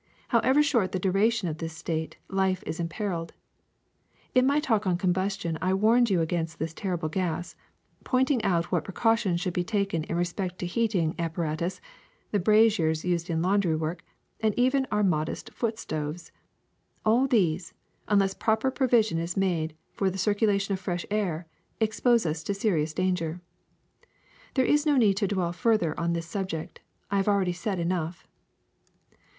[0.29, 3.33] However short the duration of this state, life is im perilled.
[4.33, 7.55] In my talk on combustion I warned you against this terrible gas,
[8.03, 11.79] pointing out what precau tions should be taken in respect to heating apparatus,
[12.31, 14.01] the braziers used in laundry work,
[14.39, 16.31] and even our modest foot stoves.
[17.05, 17.75] All these,
[18.07, 21.45] unless proper provi sion is made for the circulation of fresh air,
[21.79, 23.39] expose us to serious danger.
[24.55, 26.79] There is no need to dwell further on this subject;
[27.11, 28.27] I have already said enough.